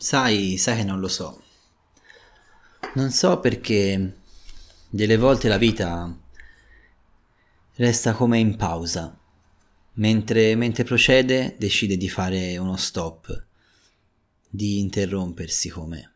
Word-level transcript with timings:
Sai, 0.00 0.56
sai 0.58 0.76
che 0.76 0.84
non 0.84 1.00
lo 1.00 1.08
so. 1.08 1.42
Non 2.94 3.10
so 3.10 3.40
perché 3.40 4.18
delle 4.88 5.16
volte 5.16 5.48
la 5.48 5.58
vita 5.58 6.16
resta 7.74 8.12
come 8.12 8.38
in 8.38 8.54
pausa. 8.54 9.18
Mentre, 9.94 10.54
mentre 10.54 10.84
procede 10.84 11.56
decide 11.58 11.96
di 11.96 12.08
fare 12.08 12.56
uno 12.58 12.76
stop, 12.76 13.44
di 14.48 14.78
interrompersi 14.78 15.68
come. 15.68 16.12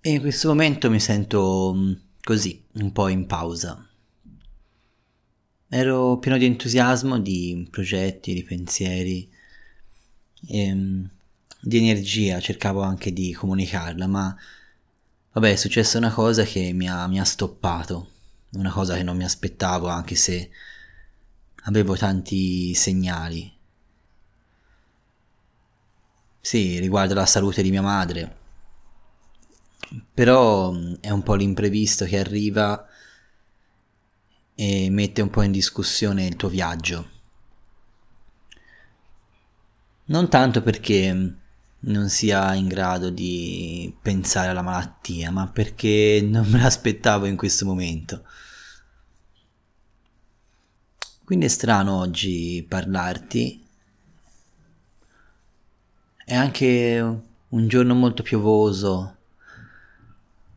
E 0.00 0.10
in 0.10 0.20
questo 0.20 0.48
momento 0.48 0.90
mi 0.90 0.98
sento 0.98 1.72
mm, 1.76 1.92
così, 2.24 2.60
un 2.72 2.90
po' 2.90 3.06
in 3.06 3.24
pausa. 3.26 3.88
Ero 5.68 6.18
pieno 6.18 6.38
di 6.38 6.44
entusiasmo, 6.44 7.20
di 7.20 7.68
progetti, 7.70 8.34
di 8.34 8.42
pensieri, 8.42 9.30
e, 10.48 10.58
ehm, 10.58 11.10
di 11.66 11.78
energia, 11.78 12.38
cercavo 12.38 12.82
anche 12.82 13.12
di 13.12 13.32
comunicarla, 13.32 14.06
ma 14.06 14.36
vabbè 15.32 15.50
è 15.50 15.56
successa 15.56 15.98
una 15.98 16.12
cosa 16.12 16.44
che 16.44 16.72
mi 16.72 16.88
ha, 16.88 17.08
mi 17.08 17.18
ha 17.18 17.24
stoppato, 17.24 18.10
una 18.52 18.70
cosa 18.70 18.94
che 18.94 19.02
non 19.02 19.16
mi 19.16 19.24
aspettavo 19.24 19.88
anche 19.88 20.14
se 20.14 20.48
avevo 21.64 21.96
tanti 21.96 22.72
segnali. 22.74 23.52
Sì, 26.40 26.78
riguardo 26.78 27.14
la 27.14 27.26
salute 27.26 27.62
di 27.62 27.70
mia 27.70 27.82
madre, 27.82 28.36
però 30.14 30.72
è 31.00 31.10
un 31.10 31.22
po' 31.24 31.34
l'imprevisto 31.34 32.04
che 32.04 32.20
arriva 32.20 32.86
e 34.54 34.88
mette 34.88 35.20
un 35.20 35.30
po' 35.30 35.42
in 35.42 35.50
discussione 35.50 36.26
il 36.26 36.36
tuo 36.36 36.48
viaggio. 36.48 37.10
Non 40.04 40.28
tanto 40.28 40.62
perché 40.62 41.40
non 41.80 42.08
sia 42.08 42.54
in 42.54 42.66
grado 42.66 43.10
di 43.10 43.94
pensare 44.00 44.48
alla 44.48 44.62
malattia, 44.62 45.30
ma 45.30 45.46
perché 45.46 46.26
non 46.26 46.46
me 46.48 46.60
l'aspettavo 46.60 47.26
in 47.26 47.36
questo 47.36 47.64
momento. 47.64 48.24
Quindi 51.24 51.46
è 51.46 51.48
strano 51.48 51.98
oggi 51.98 52.64
parlarti. 52.68 53.64
È 56.24 56.34
anche 56.34 57.20
un 57.48 57.68
giorno 57.68 57.94
molto 57.94 58.22
piovoso, 58.22 59.16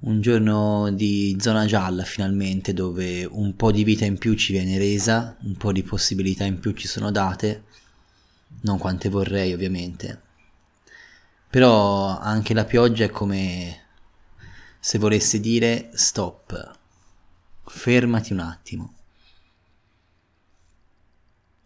un 0.02 0.22
giorno 0.22 0.92
di 0.92 1.36
zona 1.40 1.66
gialla 1.66 2.04
finalmente 2.04 2.74
dove 2.74 3.26
un 3.26 3.56
po' 3.56 3.72
di 3.72 3.84
vita 3.84 4.06
in 4.06 4.18
più 4.18 4.34
ci 4.36 4.54
viene 4.54 4.78
resa, 4.78 5.36
un 5.42 5.56
po' 5.56 5.72
di 5.72 5.84
possibilità 5.84 6.46
in 6.46 6.60
più 6.60 6.72
ci 6.74 6.88
sono 6.88 7.12
date, 7.12 7.64
non 8.62 8.78
quante 8.78 9.10
vorrei 9.10 9.54
ovviamente. 9.54 10.28
Però 11.50 12.20
anche 12.20 12.54
la 12.54 12.66
pioggia 12.66 13.06
è 13.06 13.10
come 13.10 13.86
se 14.80 15.00
volesse 15.00 15.40
dire 15.40 15.90
stop, 15.94 16.78
fermati 17.66 18.34
un 18.34 18.40
attimo. 18.40 18.94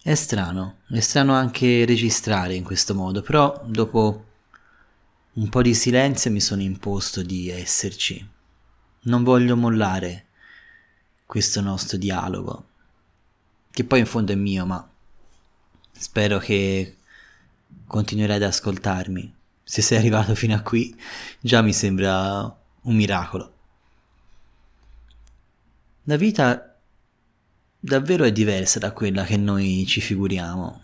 È 0.01 0.15
strano, 0.15 0.77
è 0.89 0.99
strano 1.01 1.33
anche 1.33 1.83
registrare 1.85 2.55
in 2.55 2.63
questo 2.63 2.95
modo, 2.95 3.21
però 3.21 3.61
dopo 3.65 4.25
un 5.33 5.49
po' 5.49 5.61
di 5.61 5.73
silenzio 5.73 6.31
mi 6.31 6.39
sono 6.39 6.61
imposto 6.61 7.21
di 7.21 7.49
esserci. 7.49 8.25
Non 9.01 9.23
voglio 9.23 9.57
mollare 9.57 10.27
questo 11.25 11.59
nostro 11.59 11.97
dialogo, 11.97 12.67
che 13.69 13.83
poi 13.83 13.99
in 13.99 14.05
fondo 14.05 14.31
è 14.31 14.35
mio, 14.35 14.65
ma 14.65 14.89
spero 15.91 16.37
che 16.39 16.97
continuerai 17.85 18.37
ad 18.37 18.43
ascoltarmi. 18.43 19.41
Se 19.63 19.81
sei 19.81 19.97
arrivato 19.97 20.35
fino 20.35 20.55
a 20.55 20.61
qui, 20.61 20.95
già 21.39 21.61
mi 21.61 21.73
sembra 21.73 22.43
un 22.81 22.95
miracolo. 22.95 23.53
La 26.03 26.17
vita 26.17 26.77
davvero 27.79 28.25
è 28.25 28.31
diversa 28.31 28.79
da 28.79 28.91
quella 28.91 29.23
che 29.23 29.37
noi 29.37 29.85
ci 29.87 30.01
figuriamo 30.01 30.81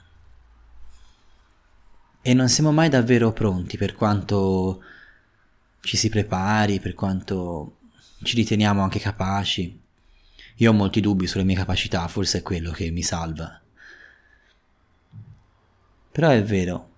e 2.21 2.33
non 2.33 2.49
siamo 2.49 2.71
mai 2.71 2.89
davvero 2.89 3.31
pronti 3.31 3.77
per 3.77 3.95
quanto 3.95 4.83
ci 5.81 5.97
si 5.97 6.09
prepari, 6.09 6.79
per 6.79 6.93
quanto 6.93 7.77
ci 8.23 8.35
riteniamo 8.35 8.81
anche 8.81 8.99
capaci. 8.99 9.81
Io 10.57 10.71
ho 10.71 10.73
molti 10.73 10.99
dubbi 10.99 11.27
sulle 11.27 11.45
mie 11.45 11.55
capacità, 11.55 12.07
forse 12.07 12.39
è 12.39 12.41
quello 12.41 12.71
che 12.71 12.91
mi 12.91 13.01
salva. 13.01 13.61
Però 16.11 16.29
è 16.29 16.43
vero, 16.43 16.88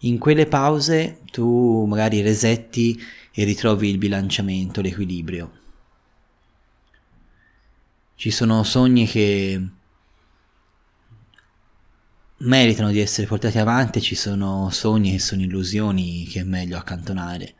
in 0.00 0.18
quelle 0.18 0.46
pause 0.46 1.20
tu 1.30 1.84
magari 1.86 2.20
resetti 2.22 3.00
e 3.32 3.44
ritrovi 3.44 3.88
il 3.88 3.98
bilanciamento, 3.98 4.80
l'equilibrio. 4.80 5.58
Ci 8.14 8.30
sono 8.30 8.62
sogni 8.64 9.06
che 9.06 9.68
meritano 12.38 12.90
di 12.90 13.00
essere 13.00 13.26
portati 13.26 13.58
avanti, 13.58 14.00
ci 14.00 14.14
sono 14.14 14.70
sogni 14.70 15.14
e 15.14 15.18
sono 15.18 15.42
illusioni 15.42 16.24
che 16.24 16.40
è 16.40 16.44
meglio 16.44 16.78
accantonare. 16.78 17.54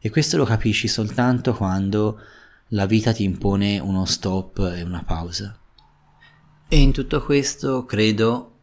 E 0.00 0.10
questo 0.10 0.36
lo 0.36 0.44
capisci 0.44 0.88
soltanto 0.88 1.54
quando 1.54 2.20
la 2.68 2.86
vita 2.86 3.12
ti 3.12 3.24
impone 3.24 3.78
uno 3.78 4.04
stop 4.04 4.72
e 4.74 4.82
una 4.82 5.02
pausa. 5.02 5.58
E 6.68 6.76
in 6.78 6.92
tutto 6.92 7.24
questo 7.24 7.84
credo 7.84 8.57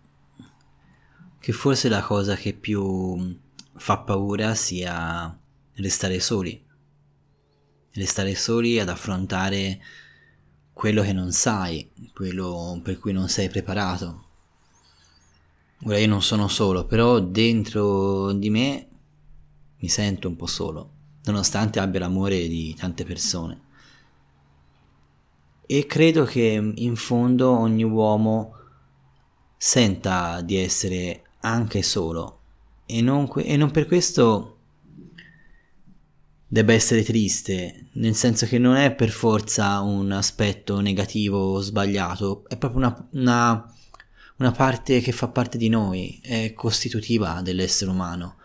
che 1.45 1.51
forse 1.51 1.89
la 1.89 2.01
cosa 2.01 2.35
che 2.35 2.53
più 2.53 3.39
fa 3.75 3.99
paura 3.99 4.55
sia 4.55 5.39
restare 5.75 6.19
soli. 6.19 6.59
Restare 7.91 8.33
soli 8.33 8.79
ad 8.79 8.89
affrontare 8.89 9.79
quello 10.73 11.03
che 11.03 11.13
non 11.13 11.31
sai, 11.31 11.87
quello 12.15 12.79
per 12.81 12.97
cui 12.97 13.13
non 13.13 13.29
sei 13.29 13.47
preparato, 13.47 14.23
Ora 15.83 15.99
io 15.99 16.07
non 16.07 16.23
sono 16.23 16.47
solo, 16.47 16.85
però 16.85 17.19
dentro 17.19 18.31
di 18.31 18.49
me 18.49 18.87
mi 19.77 19.87
sento 19.87 20.27
un 20.27 20.35
po' 20.35 20.47
solo, 20.47 20.89
nonostante 21.25 21.79
abbia 21.79 21.99
l'amore 21.99 22.47
di 22.47 22.73
tante 22.73 23.05
persone. 23.05 23.61
E 25.67 25.85
credo 25.85 26.25
che 26.25 26.73
in 26.73 26.95
fondo 26.95 27.51
ogni 27.51 27.83
uomo 27.83 28.55
senta 29.57 30.41
di 30.41 30.57
essere 30.57 31.19
anche 31.45 31.81
solo 31.81 32.39
e 32.85 33.01
non, 33.01 33.27
que- 33.27 33.43
e 33.43 33.57
non 33.57 33.71
per 33.71 33.87
questo 33.87 34.51
debba 36.47 36.73
essere 36.73 37.03
triste, 37.03 37.87
nel 37.93 38.15
senso 38.15 38.45
che 38.45 38.57
non 38.57 38.75
è 38.75 38.93
per 38.93 39.09
forza 39.09 39.79
un 39.81 40.11
aspetto 40.11 40.79
negativo 40.79 41.37
o 41.37 41.61
sbagliato, 41.61 42.45
è 42.47 42.57
proprio 42.57 42.79
una, 42.79 43.07
una 43.11 43.75
una 44.37 44.51
parte 44.51 44.99
che 44.99 45.11
fa 45.11 45.27
parte 45.27 45.57
di 45.57 45.69
noi, 45.69 46.19
è 46.21 46.53
costitutiva 46.53 47.41
dell'essere 47.41 47.89
umano. 47.89 48.37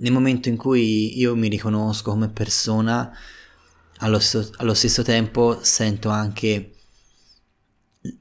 Nel 0.00 0.12
momento 0.12 0.48
in 0.48 0.56
cui 0.56 1.18
io 1.18 1.34
mi 1.34 1.48
riconosco 1.48 2.10
come 2.10 2.28
persona, 2.28 3.10
allo, 3.98 4.18
stesso, 4.18 4.52
allo 4.56 4.74
stesso 4.74 5.02
tempo 5.02 5.60
sento 5.62 6.08
anche 6.10 6.74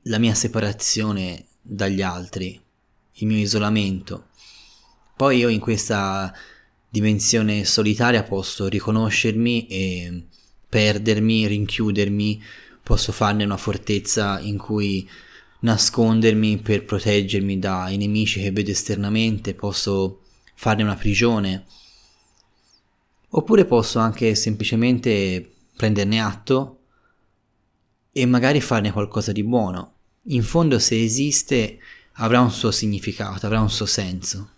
la 0.04 0.18
mia 0.18 0.34
separazione 0.34 1.48
dagli 1.62 2.02
altri, 2.02 2.62
il 3.16 3.28
mio 3.28 3.38
isolamento. 3.38 4.28
Poi 5.16 5.38
io 5.38 5.50
in 5.50 5.60
questa 5.60 6.34
dimensione 6.90 7.66
solitaria 7.66 8.24
posso 8.24 8.68
riconoscermi 8.68 9.68
e 9.68 10.24
perdermi, 10.68 11.48
rinchiudermi, 11.48 12.42
posso 12.82 13.12
farne 13.12 13.44
una 13.44 13.58
fortezza 13.58 14.40
in 14.40 14.58
cui 14.58 15.08
nascondermi 15.60 16.58
per 16.58 16.84
proteggermi 16.84 17.58
dai 17.58 17.98
nemici 17.98 18.42
che 18.42 18.52
vedo 18.52 18.72
esternamente, 18.72 19.54
posso 19.54 20.22
farne 20.56 20.84
una 20.84 20.96
prigione, 20.96 21.66
oppure 23.30 23.66
posso 23.66 24.00
anche 24.00 24.36
semplicemente 24.36 25.52
prenderne 25.76 26.22
atto 26.22 26.80
e 28.12 28.26
magari 28.26 28.62
farne 28.62 28.92
qualcosa 28.92 29.32
di 29.32 29.44
buono. 29.44 29.94
In 30.28 30.44
fondo 30.44 30.80
se 30.80 31.02
esiste 31.02 31.80
avrà 32.14 32.42
un 32.42 32.52
suo 32.52 32.72
significato, 32.72 33.46
avrà 33.46 33.62
un 33.62 33.70
suo 33.70 33.86
senso. 33.86 34.52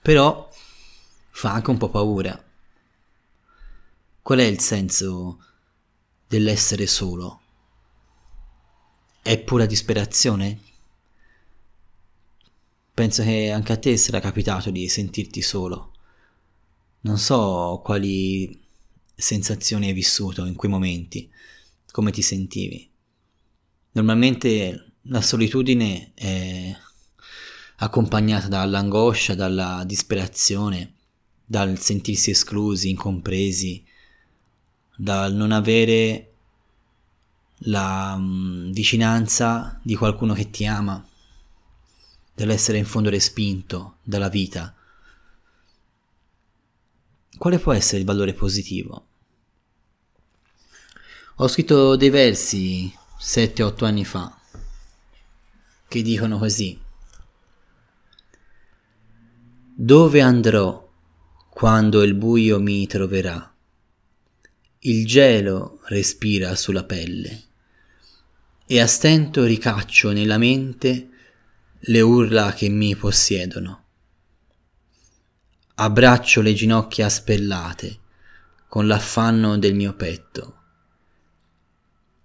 Però 0.00 0.50
fa 1.30 1.52
anche 1.52 1.70
un 1.70 1.78
po' 1.78 1.90
paura. 1.90 2.42
Qual 4.22 4.38
è 4.38 4.44
il 4.44 4.60
senso 4.60 5.38
dell'essere 6.26 6.86
solo? 6.86 7.40
È 9.22 9.38
pura 9.42 9.66
disperazione? 9.66 10.60
Penso 12.92 13.22
che 13.22 13.50
anche 13.50 13.72
a 13.72 13.78
te 13.78 13.96
sarà 13.96 14.20
capitato 14.20 14.70
di 14.70 14.88
sentirti 14.88 15.42
solo. 15.42 15.92
Non 17.00 17.18
so 17.18 17.80
quali 17.82 18.62
sensazioni 19.14 19.88
hai 19.88 19.92
vissuto 19.92 20.44
in 20.44 20.54
quei 20.54 20.70
momenti, 20.70 21.30
come 21.90 22.12
ti 22.12 22.22
sentivi. 22.22 22.90
Normalmente 23.92 24.93
la 25.08 25.20
solitudine 25.20 26.12
è 26.14 26.74
accompagnata 27.76 28.48
dall'angoscia, 28.48 29.34
dalla 29.34 29.82
disperazione, 29.84 30.94
dal 31.44 31.78
sentirsi 31.78 32.30
esclusi, 32.30 32.90
incompresi, 32.90 33.84
dal 34.96 35.34
non 35.34 35.52
avere 35.52 36.30
la 37.66 38.14
um, 38.16 38.72
vicinanza 38.72 39.78
di 39.82 39.94
qualcuno 39.94 40.32
che 40.32 40.50
ti 40.50 40.64
ama, 40.64 41.06
dall'essere 42.34 42.78
in 42.78 42.86
fondo 42.86 43.10
respinto 43.10 43.96
dalla 44.02 44.28
vita. 44.28 44.74
Quale 47.36 47.58
può 47.58 47.72
essere 47.72 47.98
il 47.98 48.06
valore 48.06 48.32
positivo? 48.32 49.06
Ho 51.38 51.48
scritto 51.48 51.96
dei 51.96 52.10
versi 52.10 52.94
7-8 53.18 53.84
anni 53.84 54.04
fa 54.04 54.38
che 55.88 56.02
dicono 56.02 56.38
così. 56.38 56.80
Dove 59.76 60.20
andrò 60.20 60.88
quando 61.50 62.02
il 62.02 62.14
buio 62.14 62.60
mi 62.60 62.86
troverà? 62.86 63.54
Il 64.80 65.06
gelo 65.06 65.80
respira 65.86 66.54
sulla 66.54 66.84
pelle 66.84 67.42
e 68.66 68.80
a 68.80 68.86
stento 68.86 69.44
ricaccio 69.44 70.12
nella 70.12 70.38
mente 70.38 71.08
le 71.78 72.00
urla 72.00 72.52
che 72.52 72.68
mi 72.68 72.94
possiedono. 72.96 73.84
Abbraccio 75.74 76.40
le 76.40 76.54
ginocchia 76.54 77.08
spellate 77.08 77.98
con 78.68 78.86
l'affanno 78.86 79.58
del 79.58 79.74
mio 79.74 79.94
petto 79.94 80.62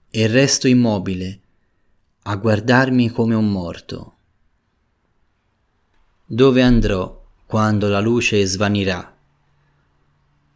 e 0.09 0.27
resto 0.27 0.67
immobile 0.67 1.41
a 2.29 2.35
guardarmi 2.35 3.09
come 3.09 3.33
un 3.33 3.51
morto. 3.51 4.17
Dove 6.27 6.61
andrò 6.61 7.25
quando 7.47 7.87
la 7.87 7.99
luce 7.99 8.45
svanirà? 8.45 9.17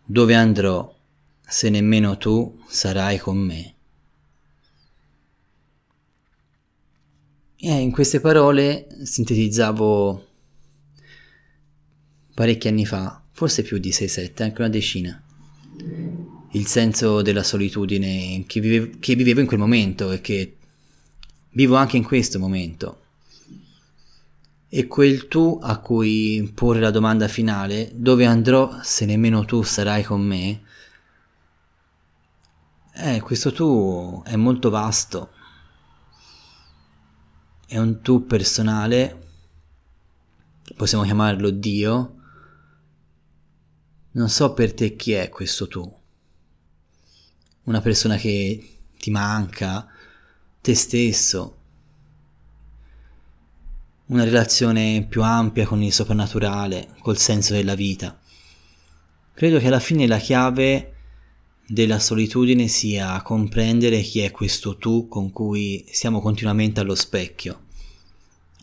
Dove 0.05 0.35
andrò 0.35 0.95
se 1.41 1.71
nemmeno 1.71 2.17
tu 2.17 2.61
sarai 2.67 3.17
con 3.17 3.39
me? 3.39 3.75
E 7.55 7.71
in 7.71 7.91
queste 7.91 8.19
parole 8.19 8.87
sintetizzavo 9.03 10.27
parecchi 12.35 12.67
anni 12.67 12.85
fa, 12.85 13.19
forse 13.31 13.63
più 13.63 13.79
di 13.79 13.89
6-7, 13.89 14.43
anche 14.43 14.61
una 14.61 14.69
decina, 14.69 15.23
il 16.51 16.67
senso 16.67 17.23
della 17.23 17.41
solitudine 17.41 18.43
che 18.45 18.59
vivevo 18.59 19.39
in 19.39 19.47
quel 19.47 19.59
momento 19.59 20.11
e 20.11 20.21
che 20.21 20.57
vivo 21.53 21.75
anche 21.75 21.97
in 21.97 22.03
questo 22.03 22.39
momento. 22.39 23.01
E 24.69 24.88
quel 24.88 25.27
tu 25.27 25.59
a 25.61 25.77
cui 25.77 26.51
porre 26.53 26.79
la 26.79 26.89
domanda 26.89 27.27
finale, 27.27 27.91
dove 27.94 28.25
andrò 28.25 28.79
se 28.81 29.05
nemmeno 29.05 29.45
tu 29.45 29.61
sarai 29.61 30.03
con 30.03 30.21
me? 30.21 30.61
Eh, 32.95 33.21
questo 33.21 33.51
tu 33.51 34.21
è 34.25 34.35
molto 34.35 34.69
vasto. 34.69 35.31
È 37.67 37.77
un 37.77 38.01
tu 38.01 38.25
personale, 38.25 39.27
possiamo 40.75 41.03
chiamarlo 41.03 41.51
Dio. 41.51 42.15
Non 44.11 44.29
so 44.29 44.53
per 44.53 44.73
te 44.73 44.95
chi 44.95 45.11
è 45.11 45.29
questo 45.29 45.67
tu. 45.67 46.01
Una 47.63 47.81
persona 47.81 48.15
che 48.15 48.79
ti 48.97 49.11
manca, 49.11 49.88
te 50.63 50.75
stesso, 50.75 51.57
una 54.06 54.24
relazione 54.24 55.06
più 55.10 55.21
ampia 55.21 55.65
con 55.65 55.83
il 55.83 55.92
soprannaturale, 55.92 56.95
col 57.01 57.18
senso 57.18 57.51
della 57.51 57.75
vita. 57.75 58.18
Credo 59.33 59.60
che 59.60 59.68
alla 59.68 59.81
fine 59.81 60.07
la 60.07 60.19
chiave 60.19 60.94
della 61.68 62.00
solitudine 62.00 62.69
sia 62.69 63.21
comprendere 63.24 64.00
chi 64.00 64.21
è 64.21 64.31
questo 64.31 64.77
tu 64.77 65.10
con 65.10 65.33
cui 65.33 65.83
siamo 65.92 66.21
continuamente 66.21 66.80
allo 66.80 66.95
specchio. 66.95 67.63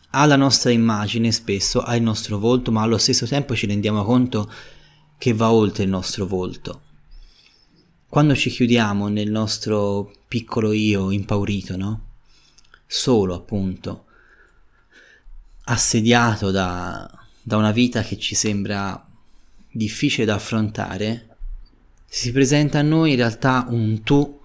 Ha 0.09 0.25
la 0.25 0.37
nostra 0.37 0.71
immagine 0.71 1.31
spesso, 1.31 1.81
ha 1.81 1.95
il 1.95 2.01
nostro 2.01 2.39
volto, 2.39 2.71
ma 2.71 2.81
allo 2.81 2.97
stesso 2.97 3.27
tempo 3.27 3.55
ci 3.55 3.67
rendiamo 3.67 4.03
conto 4.03 4.51
che 5.19 5.33
va 5.33 5.51
oltre 5.51 5.83
il 5.83 5.89
nostro 5.91 6.25
volto 6.25 6.81
quando 8.11 8.35
ci 8.35 8.49
chiudiamo 8.49 9.07
nel 9.07 9.31
nostro 9.31 10.11
piccolo 10.27 10.73
io 10.73 11.11
impaurito, 11.11 11.77
no? 11.77 12.07
Solo 12.85 13.35
appunto, 13.35 14.03
assediato 15.63 16.51
da, 16.51 17.09
da 17.41 17.55
una 17.55 17.71
vita 17.71 18.01
che 18.01 18.17
ci 18.17 18.35
sembra 18.35 19.07
difficile 19.71 20.25
da 20.25 20.35
affrontare, 20.35 21.37
si 22.05 22.33
presenta 22.33 22.79
a 22.79 22.81
noi 22.81 23.11
in 23.11 23.15
realtà 23.15 23.65
un 23.69 24.03
tu 24.03 24.41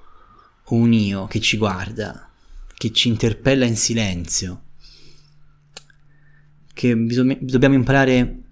o 0.62 0.74
un 0.76 0.92
io 0.92 1.26
che 1.26 1.40
ci 1.40 1.56
guarda, 1.56 2.30
che 2.72 2.92
ci 2.92 3.08
interpella 3.08 3.64
in 3.64 3.76
silenzio, 3.76 4.62
che 6.72 6.96
bisogna, 6.96 7.36
dobbiamo 7.40 7.74
imparare, 7.74 8.42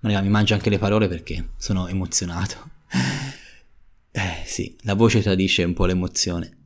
magari 0.00 0.24
mi 0.24 0.32
mangio 0.32 0.54
anche 0.54 0.70
le 0.70 0.78
parole 0.78 1.06
perché 1.06 1.50
sono 1.58 1.86
emozionato 1.86 2.72
eh 4.16 4.44
sì, 4.46 4.76
la 4.82 4.94
voce 4.94 5.22
tradisce 5.22 5.64
un 5.64 5.72
po' 5.72 5.86
l'emozione. 5.86 6.56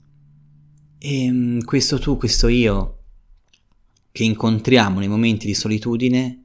E 0.99 1.25
ehm, 1.25 1.65
questo 1.65 1.99
tu, 1.99 2.19
questo 2.19 2.47
io, 2.47 2.99
che 4.13 4.23
incontriamo 4.23 4.99
nei 4.99 5.09
momenti 5.09 5.47
di 5.47 5.55
solitudine, 5.55 6.43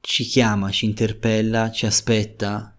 ci 0.00 0.24
chiama, 0.24 0.70
ci 0.70 0.84
interpella, 0.84 1.70
ci 1.70 1.86
aspetta, 1.86 2.76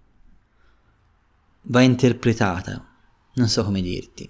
va 1.64 1.82
interpretata, 1.82 2.88
non 3.34 3.48
so 3.48 3.64
come 3.64 3.82
dirti, 3.82 4.30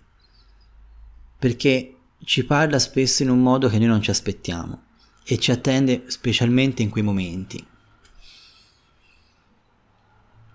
perché 1.37 1.97
ci 2.23 2.45
parla 2.45 2.79
spesso 2.79 3.21
in 3.21 3.31
un 3.31 3.41
modo 3.41 3.67
che 3.67 3.79
noi 3.79 3.87
non 3.87 4.01
ci 4.01 4.11
aspettiamo 4.11 4.83
e 5.25 5.37
ci 5.37 5.51
attende 5.51 6.05
specialmente 6.07 6.83
in 6.83 6.89
quei 6.89 7.03
momenti. 7.03 7.75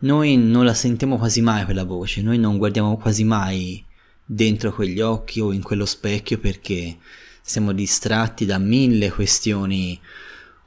Noi 0.02 0.36
non 0.36 0.64
la 0.64 0.74
sentiamo 0.74 1.16
quasi 1.16 1.40
mai 1.42 1.64
quella 1.64 1.84
voce, 1.84 2.22
noi 2.22 2.36
non 2.36 2.58
guardiamo 2.58 2.96
quasi 2.96 3.22
mai 3.22 3.84
dentro 4.24 4.72
quegli 4.72 5.00
occhi 5.00 5.38
o 5.38 5.52
in 5.52 5.62
quello 5.62 5.86
specchio 5.86 6.40
perché 6.40 6.96
siamo 7.40 7.72
distratti 7.72 8.44
da 8.44 8.58
mille 8.58 9.12
questioni 9.12 10.00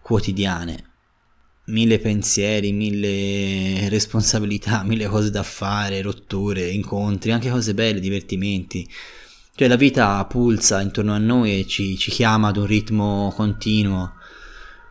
quotidiane, 0.02 0.92
mille 1.66 2.00
pensieri, 2.00 2.72
mille 2.72 3.90
responsabilità, 3.90 4.84
mille 4.88 5.08
cose 5.08 5.32
da 5.32 5.44
fare, 5.44 6.02
rotture, 6.02 6.70
incontri, 6.70 7.34
anche 7.34 7.50
cose 7.50 7.74
belle, 7.74 8.00
divertimenti. 8.00 8.90
Cioè 9.54 9.68
la 9.68 9.76
vita 9.76 10.24
pulsa 10.28 10.80
intorno 10.80 11.14
a 11.14 11.18
noi 11.18 11.60
e 11.60 11.68
ci, 11.68 11.98
ci 11.98 12.10
chiama 12.10 12.48
ad 12.48 12.58
un 12.58 12.68
ritmo 12.68 13.34
continuo, 13.36 14.14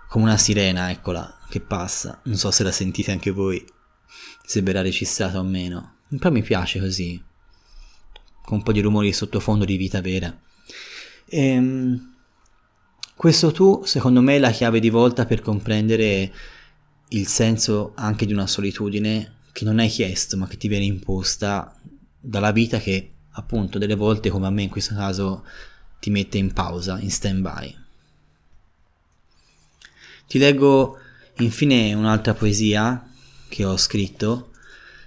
come 0.07 0.25
una 0.25 0.37
sirena, 0.37 0.91
eccola, 0.91 1.39
che 1.49 1.61
passa. 1.61 2.21
Non 2.25 2.37
so 2.37 2.51
se 2.51 2.63
la 2.63 2.73
sentite 2.73 3.11
anche 3.11 3.31
voi 3.31 3.65
se 4.45 4.63
verrà 4.63 4.83
registrato 4.83 5.39
o 5.39 5.43
meno. 5.43 5.97
Però 6.09 6.31
mi 6.31 6.43
piace 6.43 6.79
così, 6.79 7.21
con 8.45 8.59
un 8.59 8.63
po' 8.63 8.73
di 8.73 8.81
rumori 8.81 9.09
di 9.09 9.13
sottofondo 9.13 9.65
di 9.65 9.77
vita 9.77 10.01
vera. 10.01 10.37
E, 11.27 11.39
ehm, 11.41 12.15
questo 13.17 13.53
tu, 13.53 13.83
secondo 13.85 14.21
me, 14.21 14.37
è 14.37 14.39
la 14.39 14.51
chiave 14.51 14.81
di 14.81 14.91
volta 14.91 15.25
per 15.25 15.41
comprendere 15.41 16.33
il 17.09 17.27
senso 17.27 17.93
anche 17.95 18.27
di 18.27 18.33
una 18.33 18.47
solitudine 18.47 19.37
che 19.53 19.65
non 19.65 19.79
hai 19.79 19.89
chiesto, 19.89 20.37
ma 20.37 20.47
che 20.47 20.57
ti 20.57 20.69
viene 20.69 20.85
imposta 20.85 21.75
dalla 22.21 22.53
vita 22.53 22.79
che, 22.79 23.13
appunto, 23.33 23.79
delle 23.79 23.95
volte, 23.95 24.31
come 24.31 24.47
a 24.47 24.51
me 24.51 24.63
in 24.63 24.69
questo 24.69 24.95
caso, 24.95 25.45
ti 26.01 26.11
mette 26.11 26.39
in 26.39 26.53
pausa, 26.53 26.99
in 26.99 27.11
stand 27.11 27.41
by. 27.41 27.77
Ti 30.27 30.39
leggo 30.39 30.99
infine 31.39 31.95
un'altra 31.95 32.35
poesia 32.35 33.09
che 33.55 33.65
ho 33.65 33.77
scritto, 33.77 34.51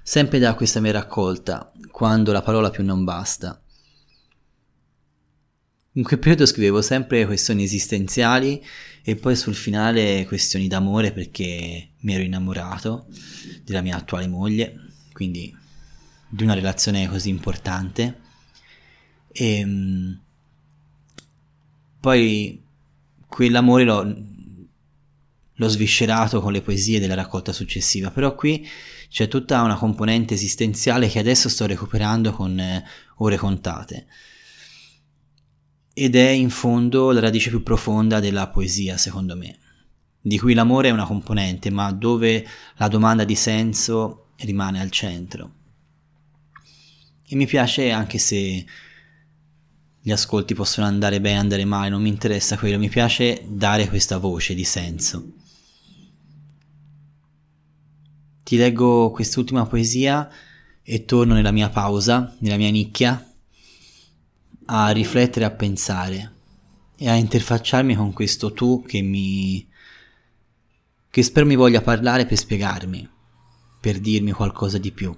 sempre 0.02 0.40
da 0.40 0.54
questa 0.56 0.80
mia 0.80 0.94
raccolta, 0.94 1.70
quando 1.92 2.32
la 2.32 2.42
parola 2.42 2.70
più 2.70 2.82
non 2.82 3.04
basta. 3.04 3.62
In 5.92 6.04
quel 6.04 6.18
periodo 6.18 6.46
scrivevo 6.46 6.82
sempre 6.82 7.26
questioni 7.26 7.64
esistenziali 7.64 8.64
e 9.04 9.18
poi 9.18 9.36
sul 9.36 9.54
finale 9.54 10.26
questioni 10.28 10.70
d'amore 10.70 11.12
perché 11.12 11.90
mi 12.00 12.14
ero 12.14 12.24
innamorato 12.24 13.08
della 13.66 13.82
mia 13.82 13.98
attuale 13.98 14.28
moglie, 14.28 14.92
quindi 15.12 15.54
di 16.30 16.44
una 16.44 16.54
relazione 16.54 17.10
così 17.10 17.28
importante. 17.28 18.22
E 19.28 19.60
ehm, 19.60 20.20
poi 22.00 22.64
quell'amore 23.28 23.84
l'ho, 23.84 24.37
l'ho 25.58 25.68
sviscerato 25.68 26.42
con 26.42 26.52
le 26.52 26.62
poesie 26.62 27.00
della 27.00 27.14
raccolta 27.14 27.52
successiva, 27.52 28.12
però 28.12 28.34
qui 28.36 28.68
c'è 29.10 29.28
tutta 29.28 29.62
una 29.62 29.76
componente 29.76 30.34
esistenziale 30.34 31.08
che 31.08 31.20
adesso 31.20 31.50
sto 31.50 31.66
recuperando 31.66 32.32
con 32.32 32.60
eh, 32.60 32.84
ore 33.18 33.38
contate. 33.38 34.08
ed 35.94 36.16
è 36.16 36.30
in 36.30 36.52
fondo 36.52 37.12
la 37.12 37.20
radice 37.20 37.50
più 37.50 37.64
profonda 37.64 38.20
della 38.20 38.50
poesia, 38.50 38.98
secondo 38.98 39.36
me, 39.36 39.58
di 40.22 40.38
cui 40.38 40.54
l'amore 40.54 40.90
è 40.90 40.92
una 40.92 41.06
componente, 41.06 41.72
ma 41.72 41.92
dove 41.92 42.46
la 42.76 42.88
domanda 42.88 43.24
di 43.24 43.34
senso 43.34 44.28
rimane 44.38 44.80
al 44.80 44.92
centro. 44.92 45.54
E 47.28 47.36
mi 47.36 47.48
piace 47.48 47.90
anche 47.90 48.20
se 48.20 48.64
gli 50.00 50.12
ascolti 50.12 50.54
possono 50.54 50.86
andare 50.86 51.20
bene, 51.20 51.40
andare 51.40 51.66
male, 51.66 51.90
non 51.90 52.02
mi 52.04 52.10
interessa 52.10 52.58
quello, 52.58 52.78
mi 52.78 52.90
piace 52.90 53.44
dare 53.48 53.90
questa 53.90 54.20
voce 54.20 54.54
di 54.54 54.64
senso. 54.64 55.34
Ti 58.48 58.56
leggo 58.56 59.12
quest'ultima 59.12 59.66
poesia 59.66 60.32
e 60.82 61.04
torno 61.04 61.34
nella 61.34 61.52
mia 61.52 61.68
pausa, 61.68 62.34
nella 62.40 62.56
mia 62.56 62.72
nicchia, 62.72 63.30
a 64.68 64.90
riflettere, 64.92 65.44
a 65.44 65.52
pensare 65.52 66.36
e 66.96 67.10
a 67.10 67.16
interfacciarmi 67.16 67.94
con 67.94 68.14
questo 68.14 68.54
tu 68.54 68.86
che 68.88 69.02
mi... 69.02 69.68
che 71.10 71.24
spero 71.24 71.46
mi 71.46 71.58
voglia 71.58 71.82
parlare 71.82 72.26
per 72.26 72.38
spiegarmi, 72.38 73.10
per 73.82 74.00
dirmi 74.00 74.32
qualcosa 74.32 74.78
di 74.78 74.94
più. 74.94 75.14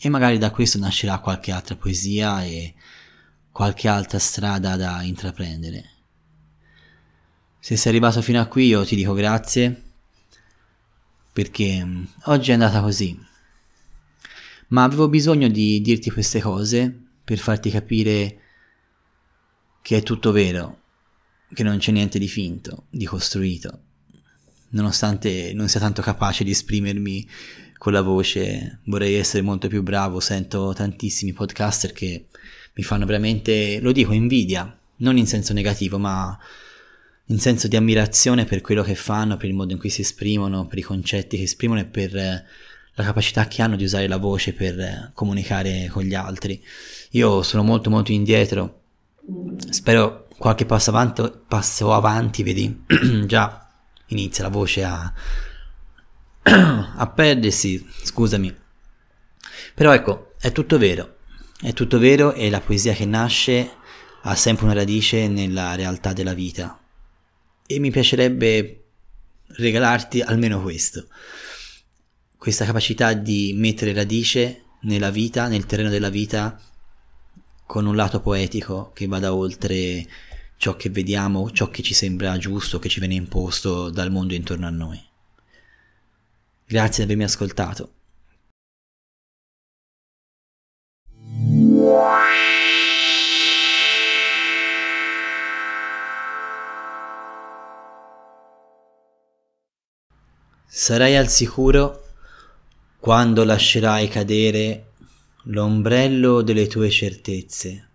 E 0.00 0.08
magari 0.08 0.38
da 0.38 0.50
questo 0.50 0.80
nascerà 0.80 1.20
qualche 1.20 1.52
altra 1.52 1.76
poesia 1.76 2.44
e 2.44 2.74
qualche 3.52 3.86
altra 3.86 4.18
strada 4.18 4.74
da 4.74 5.00
intraprendere. 5.02 5.90
Se 7.60 7.76
sei 7.76 7.92
arrivato 7.92 8.20
fino 8.20 8.40
a 8.40 8.46
qui 8.46 8.66
io 8.66 8.84
ti 8.84 8.96
dico 8.96 9.12
grazie 9.12 9.85
perché 11.36 11.84
mm, 11.84 12.04
oggi 12.24 12.48
è 12.48 12.54
andata 12.54 12.80
così. 12.80 13.14
Ma 14.68 14.84
avevo 14.84 15.06
bisogno 15.10 15.48
di 15.48 15.82
dirti 15.82 16.10
queste 16.10 16.40
cose 16.40 16.98
per 17.22 17.36
farti 17.36 17.68
capire 17.68 18.40
che 19.82 19.98
è 19.98 20.02
tutto 20.02 20.32
vero, 20.32 20.80
che 21.52 21.62
non 21.62 21.76
c'è 21.76 21.92
niente 21.92 22.18
di 22.18 22.26
finto, 22.26 22.86
di 22.88 23.04
costruito, 23.04 23.80
nonostante 24.70 25.52
non 25.52 25.68
sia 25.68 25.78
tanto 25.78 26.00
capace 26.00 26.42
di 26.42 26.52
esprimermi 26.52 27.28
con 27.76 27.92
la 27.92 28.00
voce, 28.00 28.80
vorrei 28.84 29.12
essere 29.12 29.42
molto 29.42 29.68
più 29.68 29.82
bravo, 29.82 30.20
sento 30.20 30.72
tantissimi 30.72 31.34
podcaster 31.34 31.92
che 31.92 32.28
mi 32.72 32.82
fanno 32.82 33.04
veramente, 33.04 33.78
lo 33.80 33.92
dico, 33.92 34.12
invidia, 34.12 34.74
non 34.96 35.18
in 35.18 35.26
senso 35.26 35.52
negativo, 35.52 35.98
ma 35.98 36.36
in 37.26 37.40
senso 37.40 37.66
di 37.68 37.76
ammirazione 37.76 38.44
per 38.44 38.60
quello 38.60 38.82
che 38.82 38.94
fanno, 38.94 39.36
per 39.36 39.48
il 39.48 39.54
modo 39.54 39.72
in 39.72 39.78
cui 39.78 39.90
si 39.90 40.02
esprimono, 40.02 40.66
per 40.66 40.78
i 40.78 40.82
concetti 40.82 41.36
che 41.36 41.42
esprimono 41.44 41.80
e 41.80 41.86
per 41.86 42.12
la 42.12 43.04
capacità 43.04 43.46
che 43.46 43.62
hanno 43.62 43.76
di 43.76 43.84
usare 43.84 44.06
la 44.06 44.16
voce 44.16 44.52
per 44.52 45.10
comunicare 45.12 45.88
con 45.90 46.02
gli 46.02 46.14
altri. 46.14 46.62
Io 47.10 47.42
sono 47.42 47.62
molto 47.62 47.90
molto 47.90 48.12
indietro, 48.12 48.80
spero 49.70 50.28
qualche 50.38 50.66
passo 50.66 50.90
avanti, 50.90 51.22
passo 51.46 51.92
avanti 51.92 52.42
vedi, 52.42 52.84
già 53.26 53.68
inizia 54.06 54.44
la 54.44 54.50
voce 54.50 54.84
a, 54.84 55.12
a 56.96 57.06
perdersi, 57.08 57.84
scusami. 58.02 58.54
Però 59.74 59.92
ecco, 59.92 60.32
è 60.40 60.52
tutto 60.52 60.78
vero, 60.78 61.16
è 61.60 61.72
tutto 61.72 61.98
vero 61.98 62.32
e 62.32 62.48
la 62.50 62.60
poesia 62.60 62.94
che 62.94 63.04
nasce 63.04 63.70
ha 64.22 64.34
sempre 64.34 64.64
una 64.64 64.74
radice 64.74 65.28
nella 65.28 65.74
realtà 65.74 66.12
della 66.12 66.34
vita. 66.34 66.80
E 67.66 67.78
mi 67.80 67.90
piacerebbe 67.90 68.84
regalarti 69.48 70.20
almeno 70.20 70.62
questo, 70.62 71.08
questa 72.36 72.64
capacità 72.64 73.12
di 73.12 73.54
mettere 73.56 73.92
radice 73.92 74.64
nella 74.82 75.10
vita, 75.10 75.48
nel 75.48 75.66
terreno 75.66 75.88
della 75.88 76.10
vita 76.10 76.60
con 77.66 77.86
un 77.86 77.96
lato 77.96 78.20
poetico 78.20 78.92
che 78.92 79.06
vada 79.06 79.34
oltre 79.34 80.06
ciò 80.56 80.76
che 80.76 80.90
vediamo, 80.90 81.50
ciò 81.50 81.68
che 81.68 81.82
ci 81.82 81.94
sembra 81.94 82.38
giusto, 82.38 82.78
che 82.78 82.88
ci 82.88 83.00
viene 83.00 83.14
imposto 83.14 83.90
dal 83.90 84.10
mondo 84.10 84.34
intorno 84.34 84.66
a 84.66 84.70
noi. 84.70 85.02
Grazie 86.66 87.04
di 87.04 87.12
avermi 87.12 87.24
ascoltato. 87.24 87.90
Sarai 100.78 101.16
al 101.16 101.30
sicuro 101.30 102.04
quando 103.00 103.44
lascerai 103.44 104.08
cadere 104.08 104.92
l'ombrello 105.44 106.42
delle 106.42 106.66
tue 106.66 106.90
certezze. 106.90 107.88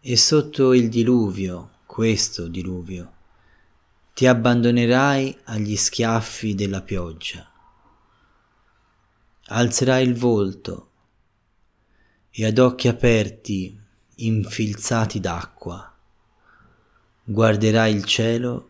E 0.00 0.16
sotto 0.16 0.72
il 0.72 0.88
diluvio, 0.88 1.78
questo 1.86 2.46
diluvio, 2.46 3.12
ti 4.14 4.28
abbandonerai 4.28 5.38
agli 5.46 5.74
schiaffi 5.74 6.54
della 6.54 6.82
pioggia. 6.82 7.50
Alzerai 9.46 10.06
il 10.06 10.14
volto 10.14 10.90
e 12.30 12.46
ad 12.46 12.58
occhi 12.58 12.86
aperti, 12.86 13.76
infilzati 14.14 15.18
d'acqua, 15.18 15.98
guarderai 17.24 17.92
il 17.92 18.04
cielo 18.04 18.69